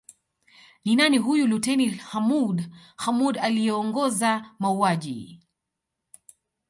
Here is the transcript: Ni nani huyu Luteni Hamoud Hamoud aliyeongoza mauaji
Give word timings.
Ni 0.85 0.95
nani 0.95 1.17
huyu 1.17 1.47
Luteni 1.47 1.89
Hamoud 1.89 2.69
Hamoud 2.95 3.37
aliyeongoza 3.37 4.55
mauaji 4.59 5.41